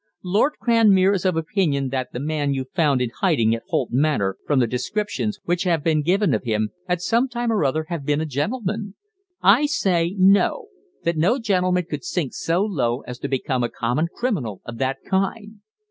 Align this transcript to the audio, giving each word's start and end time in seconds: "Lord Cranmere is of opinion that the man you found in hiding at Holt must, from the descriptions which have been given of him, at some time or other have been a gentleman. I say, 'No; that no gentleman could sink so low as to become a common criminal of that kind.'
"Lord 0.23 0.53
Cranmere 0.59 1.13
is 1.13 1.25
of 1.25 1.37
opinion 1.37 1.89
that 1.89 2.11
the 2.11 2.19
man 2.19 2.55
you 2.55 2.65
found 2.73 3.03
in 3.03 3.11
hiding 3.19 3.53
at 3.53 3.61
Holt 3.67 3.89
must, 3.91 4.23
from 4.47 4.57
the 4.59 4.65
descriptions 4.65 5.39
which 5.45 5.61
have 5.61 5.83
been 5.83 6.01
given 6.01 6.33
of 6.33 6.43
him, 6.43 6.71
at 6.89 7.01
some 7.03 7.27
time 7.27 7.51
or 7.51 7.63
other 7.63 7.85
have 7.89 8.03
been 8.03 8.19
a 8.19 8.25
gentleman. 8.25 8.95
I 9.43 9.67
say, 9.67 10.15
'No; 10.17 10.69
that 11.03 11.17
no 11.17 11.37
gentleman 11.37 11.83
could 11.87 12.03
sink 12.03 12.33
so 12.33 12.65
low 12.65 13.01
as 13.01 13.19
to 13.19 13.27
become 13.27 13.63
a 13.63 13.69
common 13.69 14.07
criminal 14.11 14.59
of 14.65 14.79
that 14.79 15.03
kind.' 15.07 15.57